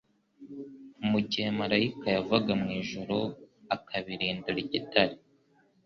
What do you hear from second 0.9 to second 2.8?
Mu gihe marayika yavaga mu